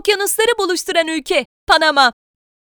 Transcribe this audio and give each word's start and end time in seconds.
okyanusları 0.00 0.58
buluşturan 0.58 1.08
ülke, 1.08 1.46
Panama. 1.66 2.12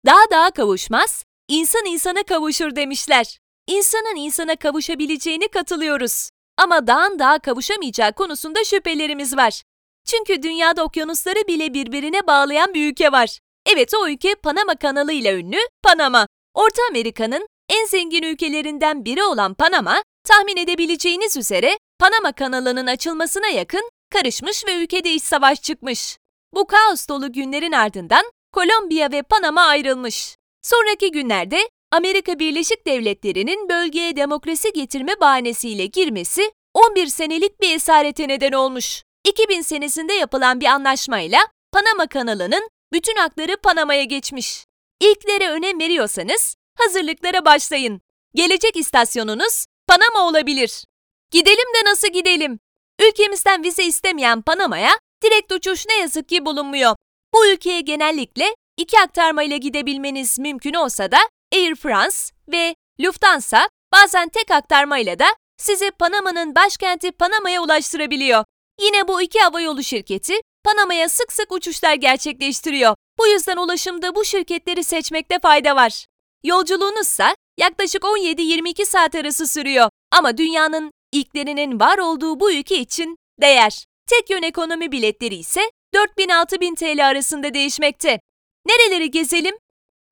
Dağ 0.07 0.31
dağa 0.31 0.51
kavuşmaz, 0.51 1.25
insan 1.49 1.85
insana 1.85 2.23
kavuşur 2.23 2.77
demişler. 2.77 3.39
İnsanın 3.67 4.17
insana 4.17 4.57
kavuşabileceğine 4.57 5.49
katılıyoruz. 5.49 6.31
Ama 6.59 6.87
dağın 6.87 7.19
dağa 7.19 7.39
kavuşamayacağı 7.39 8.13
konusunda 8.13 8.65
şüphelerimiz 8.65 9.37
var. 9.37 9.63
Çünkü 10.07 10.43
dünyada 10.43 10.85
okyanusları 10.85 11.47
bile 11.49 11.75
birbirine 11.75 12.27
bağlayan 12.27 12.75
bir 12.75 12.91
ülke 12.91 13.13
var. 13.13 13.39
Evet 13.67 13.95
o 13.95 14.09
ülke 14.09 14.35
Panama 14.35 14.75
kanalı 14.75 15.13
ile 15.13 15.35
ünlü 15.35 15.59
Panama. 15.83 16.27
Orta 16.55 16.83
Amerika'nın 16.91 17.47
en 17.69 17.87
zengin 17.87 18.23
ülkelerinden 18.23 19.05
biri 19.05 19.23
olan 19.23 19.55
Panama, 19.55 20.03
tahmin 20.25 20.57
edebileceğiniz 20.57 21.37
üzere 21.37 21.79
Panama 21.99 22.33
kanalının 22.33 22.87
açılmasına 22.87 23.49
yakın 23.49 23.91
karışmış 24.11 24.67
ve 24.67 24.75
ülkede 24.75 25.13
iç 25.13 25.23
savaş 25.23 25.63
çıkmış. 25.63 26.17
Bu 26.55 26.67
kaos 26.67 27.09
dolu 27.09 27.33
günlerin 27.33 27.73
ardından 27.73 28.25
Kolombiya 28.53 29.13
ve 29.13 29.23
Panama 29.23 29.63
ayrılmış. 29.63 30.37
Sonraki 30.63 31.11
günlerde 31.11 31.69
Amerika 31.93 32.39
Birleşik 32.39 32.87
Devletleri'nin 32.87 33.69
bölgeye 33.69 34.17
demokrasi 34.17 34.73
getirme 34.73 35.21
bahanesiyle 35.21 35.87
girmesi 35.87 36.53
11 36.75 37.07
senelik 37.07 37.61
bir 37.61 37.75
esarete 37.75 38.29
neden 38.29 38.53
olmuş. 38.53 39.03
2000 39.25 39.61
senesinde 39.61 40.13
yapılan 40.13 40.61
bir 40.61 40.67
anlaşmayla 40.67 41.39
Panama 41.73 42.07
kanalının 42.07 42.69
bütün 42.93 43.17
hakları 43.17 43.57
Panama'ya 43.57 44.05
geçmiş. 44.05 44.65
İlklere 45.01 45.51
önem 45.51 45.81
veriyorsanız 45.81 46.57
hazırlıklara 46.79 47.45
başlayın. 47.45 48.01
Gelecek 48.35 48.77
istasyonunuz 48.77 49.67
Panama 49.87 50.29
olabilir. 50.29 50.85
Gidelim 51.31 51.75
de 51.75 51.91
nasıl 51.91 52.09
gidelim? 52.09 52.59
Ülkemizden 53.01 53.65
vize 53.65 53.85
istemeyen 53.85 54.43
Panama'ya 54.43 54.93
direkt 55.23 55.53
uçuş 55.53 55.87
ne 55.87 55.95
yazık 55.95 56.29
ki 56.29 56.47
bulunmuyor. 56.47 56.97
Bu 57.35 57.47
ülkeye 57.47 57.81
genellikle 57.81 58.55
iki 58.77 59.01
aktarma 59.01 59.43
ile 59.43 59.59
gidebilmeniz 59.59 60.39
mümkün 60.39 60.75
olsa 60.75 61.11
da 61.11 61.19
Air 61.55 61.75
France 61.75 62.17
ve 62.49 62.75
Lufthansa 63.01 63.69
bazen 63.93 64.29
tek 64.29 64.51
aktarma 64.51 64.99
ile 64.99 65.19
de 65.19 65.25
sizi 65.59 65.91
Panama'nın 65.91 66.55
başkenti 66.55 67.13
Panama'ya 67.13 67.63
ulaştırabiliyor. 67.63 68.45
Yine 68.81 69.09
bu 69.09 69.23
iki 69.23 69.41
havayolu 69.41 69.83
şirketi 69.83 70.35
Panama'ya 70.65 71.09
sık 71.09 71.33
sık 71.33 71.53
uçuşlar 71.53 71.95
gerçekleştiriyor. 71.95 72.95
Bu 73.19 73.27
yüzden 73.27 73.57
ulaşımda 73.57 74.15
bu 74.15 74.25
şirketleri 74.25 74.85
seçmekte 74.85 75.39
fayda 75.39 75.77
var. 75.77 76.07
Yolculuğunuzsa 76.45 77.35
yaklaşık 77.59 78.03
17-22 78.03 78.85
saat 78.85 79.15
arası 79.15 79.47
sürüyor 79.47 79.91
ama 80.13 80.39
dünyanın 80.39 80.91
ilklerinin 81.13 81.81
var 81.81 81.99
olduğu 81.99 82.41
bu 82.41 82.53
ülke 82.53 82.79
için 82.79 83.17
değer. 83.41 83.85
Tek 84.07 84.31
yön 84.31 84.43
ekonomi 84.43 84.93
biletleri 84.93 85.35
ise 85.35 85.71
4000-6000 85.95 86.77
TL 86.77 87.07
arasında 87.07 87.55
değişmekte. 87.55 88.21
Nereleri 88.67 89.11
gezelim? 89.11 89.55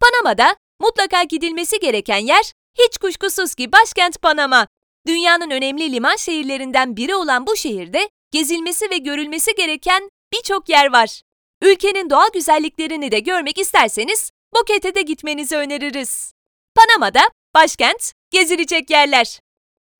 Panama'da 0.00 0.56
mutlaka 0.80 1.22
gidilmesi 1.22 1.80
gereken 1.80 2.18
yer 2.18 2.52
hiç 2.78 2.98
kuşkusuz 2.98 3.54
ki 3.54 3.72
başkent 3.72 4.22
Panama. 4.22 4.66
Dünyanın 5.06 5.50
önemli 5.50 5.92
liman 5.92 6.16
şehirlerinden 6.16 6.96
biri 6.96 7.14
olan 7.14 7.46
bu 7.46 7.56
şehirde 7.56 8.08
gezilmesi 8.32 8.90
ve 8.90 8.96
görülmesi 8.98 9.54
gereken 9.54 10.10
birçok 10.32 10.68
yer 10.68 10.92
var. 10.92 11.22
Ülkenin 11.62 12.10
doğal 12.10 12.28
güzelliklerini 12.34 13.12
de 13.12 13.18
görmek 13.18 13.58
isterseniz 13.58 14.30
Buket'e 14.54 14.94
de 14.94 15.02
gitmenizi 15.02 15.56
öneririz. 15.56 16.32
Panama'da 16.74 17.20
başkent, 17.54 18.12
gezilecek 18.30 18.90
yerler. 18.90 19.40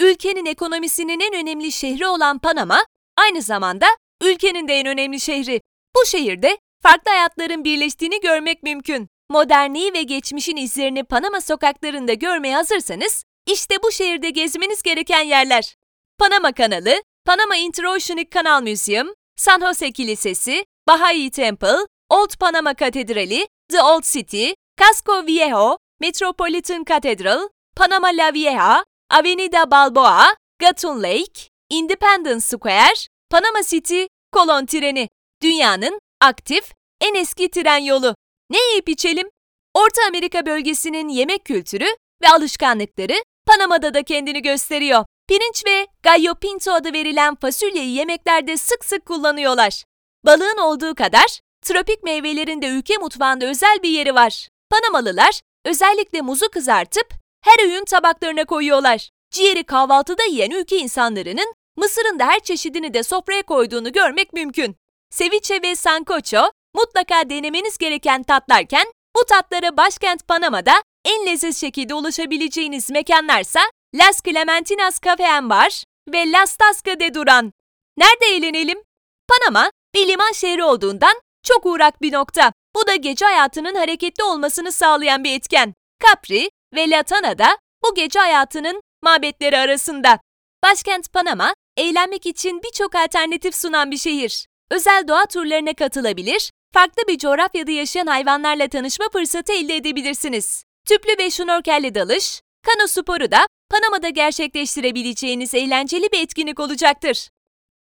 Ülkenin 0.01 0.47
ekonomisinin 0.47 1.21
en 1.21 1.35
önemli 1.35 1.73
şehri 1.73 2.07
olan 2.07 2.39
Panama, 2.39 2.85
aynı 3.17 3.43
zamanda 3.43 3.87
ülkenin 4.23 4.69
de 4.69 4.75
en 4.75 4.87
önemli 4.87 5.21
şehri. 5.21 5.61
Bu 5.97 6.07
şehirde 6.07 6.59
farklı 6.83 7.11
hayatların 7.11 7.65
birleştiğini 7.65 8.21
görmek 8.21 8.63
mümkün. 8.63 9.09
Modernliği 9.31 9.93
ve 9.93 10.03
geçmişin 10.03 10.57
izlerini 10.57 11.05
Panama 11.05 11.41
sokaklarında 11.41 12.13
görmeye 12.13 12.55
hazırsanız, 12.55 13.25
işte 13.47 13.75
bu 13.83 13.93
şehirde 13.93 14.31
gezmeniz 14.31 14.83
gereken 14.83 15.23
yerler. 15.23 15.75
Panama 16.19 16.53
Kanalı, 16.53 17.03
Panama 17.25 17.57
Interoceanic 17.57 18.31
Canal 18.35 18.63
Museum, 18.63 19.15
San 19.37 19.61
Jose 19.61 19.93
Kilisesi, 19.93 20.65
Baha'i 20.89 21.31
Temple, 21.31 21.77
Old 22.09 22.37
Panama 22.41 22.75
Katedrali, 22.75 23.47
The 23.69 23.83
Old 23.83 24.03
City, 24.03 24.53
Casco 24.81 25.27
Viejo, 25.27 25.79
Metropolitan 26.01 26.85
Cathedral, 26.85 27.49
Panama 27.77 28.09
La 28.09 28.35
Vieja, 28.35 28.85
Avenida 29.11 29.71
Balboa, 29.71 30.35
Gatun 30.61 31.03
Lake, 31.03 31.49
Independence 31.71 32.47
Square, 32.47 33.09
Panama 33.33 33.63
City, 33.63 34.05
kolon 34.33 34.67
treni. 34.67 35.09
Dünyanın 35.43 36.01
aktif, 36.21 36.73
en 37.01 37.15
eski 37.15 37.51
tren 37.51 37.79
yolu. 37.79 38.15
Ne 38.51 38.59
yiyip 38.59 38.89
içelim? 38.89 39.29
Orta 39.75 40.03
Amerika 40.09 40.47
bölgesinin 40.47 41.09
yemek 41.09 41.45
kültürü 41.45 41.87
ve 42.23 42.29
alışkanlıkları 42.29 43.13
Panama'da 43.47 43.95
da 43.95 44.03
kendini 44.03 44.43
gösteriyor. 44.43 45.05
Pirinç 45.29 45.67
ve 45.67 45.87
gallo 46.03 46.35
pinto 46.35 46.73
adı 46.73 46.93
verilen 46.93 47.35
fasulyeyi 47.35 47.97
yemeklerde 47.97 48.57
sık 48.57 48.85
sık 48.85 49.07
kullanıyorlar. 49.07 49.85
Balığın 50.25 50.59
olduğu 50.59 50.95
kadar 50.95 51.41
tropik 51.63 52.03
meyvelerin 52.03 52.63
de 52.63 52.67
ülke 52.67 52.97
mutfağında 52.97 53.47
özel 53.47 53.79
bir 53.83 53.91
yeri 53.91 54.15
var. 54.15 54.49
Panamalılar 54.71 55.41
özellikle 55.65 56.21
muzu 56.21 56.51
kızartıp 56.51 57.15
her 57.45 57.69
öğün 57.69 57.85
tabaklarına 57.85 58.45
koyuyorlar. 58.45 59.11
Ciğeri 59.31 59.65
kahvaltıda 59.65 60.25
yiyen 60.25 60.51
ülke 60.51 60.77
insanlarının 60.77 61.55
Mısır'ın 61.77 62.19
da 62.19 62.27
her 62.27 62.41
çeşidini 62.41 62.95
de 62.95 63.03
sofraya 63.03 63.43
koyduğunu 63.43 63.93
görmek 63.93 64.33
mümkün. 64.33 64.77
Ceviche 65.11 65.63
ve 65.63 65.77
sancocho 65.77 66.53
mutlaka 66.75 67.31
denemeniz 67.31 67.79
gereken 67.79 68.23
tatlarken 68.23 68.87
bu 69.17 69.25
tatlara 69.25 69.77
başkent 69.77 70.29
Panama'da 70.29 70.83
en 71.05 71.27
leziz 71.27 71.61
şekilde 71.61 71.95
ulaşabileceğiniz 71.95 72.91
mekanlarsa 72.91 73.61
Las 73.95 74.23
Clementinas 74.23 75.01
Cafe 75.01 75.29
and 75.29 75.51
Bar 75.51 75.85
ve 76.09 76.33
Las 76.33 76.57
Tasca 76.57 77.01
de 77.01 77.15
Duran. 77.15 77.53
Nerede 77.97 78.27
eğlenelim? 78.27 78.83
Panama 79.29 79.71
bir 79.95 80.09
liman 80.09 80.33
şehri 80.33 80.65
olduğundan 80.65 81.21
çok 81.43 81.67
uğrak 81.67 82.03
bir 82.03 82.13
nokta. 82.13 82.53
Bu 82.77 82.87
da 82.87 82.95
gece 82.95 83.25
hayatının 83.25 83.75
hareketli 83.75 84.25
olmasını 84.25 84.73
sağlayan 84.73 85.25
bir 85.25 85.37
etken. 85.37 85.75
Capri 86.05 86.51
ve 86.75 86.91
Latana 86.91 87.39
da 87.39 87.59
bu 87.85 87.95
gece 87.95 88.19
hayatının 88.19 88.83
mabetleri 89.03 89.59
arasında. 89.59 90.21
Başkent 90.65 91.13
Panama, 91.13 91.55
eğlenmek 91.77 92.27
için 92.27 92.63
birçok 92.63 92.95
alternatif 92.95 93.55
sunan 93.55 93.91
bir 93.91 93.99
şehir. 93.99 94.47
Özel 94.71 95.09
doğa 95.09 95.27
turlarına 95.27 95.75
katılabilir, 95.75 96.53
farklı 96.75 97.03
bir 97.09 97.19
coğrafyada 97.19 97.71
yaşayan 97.71 98.07
hayvanlarla 98.07 98.69
tanışma 98.69 99.09
fırsatı 99.13 99.53
elde 99.53 99.77
edebilirsiniz. 99.77 100.65
Tüplü 100.89 101.19
ve 101.19 101.31
şnorkelli 101.31 101.95
dalış, 101.95 102.41
kano 102.63 102.87
sporu 102.87 103.31
da 103.31 103.47
Panama'da 103.71 104.09
gerçekleştirebileceğiniz 104.09 105.55
eğlenceli 105.55 106.13
bir 106.13 106.23
etkinlik 106.23 106.61
olacaktır. 106.61 107.29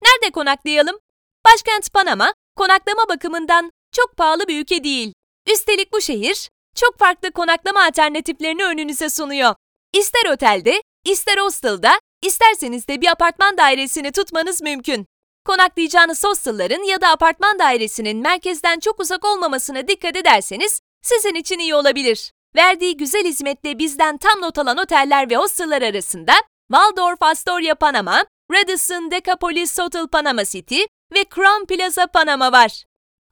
Nerede 0.03 0.31
konaklayalım? 0.31 0.99
Başkent 1.45 1.93
Panama, 1.93 2.33
konaklama 2.55 3.09
bakımından 3.09 3.71
çok 3.91 4.17
pahalı 4.17 4.47
bir 4.47 4.61
ülke 4.61 4.83
değil. 4.83 5.13
Üstelik 5.51 5.93
bu 5.93 6.01
şehir, 6.01 6.49
çok 6.75 6.99
farklı 6.99 7.31
konaklama 7.31 7.83
alternatiflerini 7.83 8.63
önünüze 8.63 9.09
sunuyor. 9.09 9.55
İster 9.93 10.33
otelde, 10.33 10.81
ister 11.05 11.37
hostelda, 11.37 11.99
isterseniz 12.21 12.87
de 12.87 13.01
bir 13.01 13.07
apartman 13.07 13.57
dairesini 13.57 14.11
tutmanız 14.11 14.61
mümkün. 14.61 15.05
Konaklayacağınız 15.45 16.23
hostelların 16.23 16.83
ya 16.83 17.01
da 17.01 17.09
apartman 17.09 17.59
dairesinin 17.59 18.17
merkezden 18.17 18.79
çok 18.79 18.99
uzak 18.99 19.25
olmamasına 19.25 19.87
dikkat 19.87 20.15
ederseniz 20.15 20.81
sizin 21.01 21.35
için 21.35 21.59
iyi 21.59 21.75
olabilir. 21.75 22.31
Verdiği 22.55 22.97
güzel 22.97 23.25
hizmetle 23.25 23.79
bizden 23.79 24.17
tam 24.17 24.41
not 24.41 24.57
alan 24.57 24.77
oteller 24.77 25.29
ve 25.29 25.35
hosteller 25.35 25.81
arasında 25.81 26.33
Waldorf 26.71 27.23
Astoria 27.23 27.75
Panama, 27.75 28.25
Radisson 28.51 29.11
Decapolis 29.11 29.79
Hotel 29.79 30.07
Panama 30.07 30.45
City 30.45 30.81
ve 31.13 31.25
Crown 31.35 31.65
Plaza 31.65 32.07
Panama 32.07 32.51
var. 32.51 32.83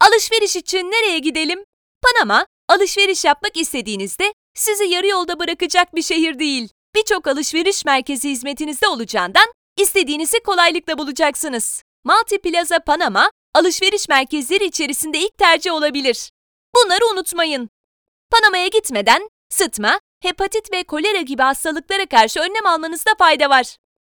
Alışveriş 0.02 0.56
için 0.56 0.92
nereye 0.92 1.20
gidelim? 1.20 1.64
Panama, 2.02 2.46
alışveriş 2.70 3.26
yapmak 3.26 3.58
istediğinizde 3.58 4.34
sizi 4.56 4.86
yarı 4.86 5.08
yolda 5.08 5.40
bırakacak 5.40 5.96
bir 5.96 6.02
şehir 6.02 6.40
değil. 6.40 6.70
Birçok 7.00 7.28
alışveriş 7.28 7.86
merkezi 7.86 8.30
hizmetinizde 8.30 8.88
olacağından 8.88 9.54
istediğinizi 9.78 10.40
kolaylıkla 10.40 10.98
bulacaksınız. 10.98 11.84
Multi 12.04 12.42
Plaza 12.42 12.80
Panama, 12.80 13.32
alışveriş 13.56 14.10
merkezleri 14.10 14.66
içerisinde 14.66 15.18
ilk 15.18 15.38
tercih 15.38 15.72
olabilir. 15.72 16.32
Bunları 16.76 17.14
unutmayın. 17.14 17.70
Panama'ya 18.32 18.68
gitmeden 18.68 19.30
sıtma, 19.50 20.00
hepatit 20.22 20.72
ve 20.74 20.84
kolera 20.84 21.22
gibi 21.22 21.42
hastalıklara 21.42 22.06
karşı 22.06 22.40
önlem 22.40 22.66
almanızda 22.66 23.12
fayda 23.20 23.50
var. 23.50 23.78